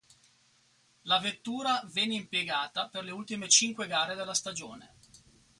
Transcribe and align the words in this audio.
La 1.03 1.19
vettura 1.19 1.87
vene 1.93 2.15
impiegata 2.15 2.87
per 2.87 3.03
le 3.03 3.11
ultime 3.11 3.47
cinque 3.47 3.85
gare 3.85 4.15
della 4.15 4.33
stagione. 4.33 4.95